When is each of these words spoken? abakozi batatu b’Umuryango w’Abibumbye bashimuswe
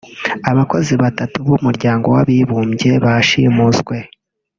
abakozi 0.51 0.93
batatu 1.01 1.37
b’Umuryango 1.47 2.05
w’Abibumbye 2.15 2.91
bashimuswe 3.03 3.95